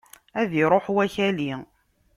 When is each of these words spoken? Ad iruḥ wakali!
Ad 0.41 0.51
iruḥ 0.61 0.85
wakali! 0.95 1.51